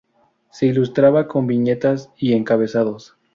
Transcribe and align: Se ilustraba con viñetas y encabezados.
Se 0.49 0.65
ilustraba 0.65 1.27
con 1.27 1.45
viñetas 1.45 2.09
y 2.17 2.33
encabezados. 2.33 3.19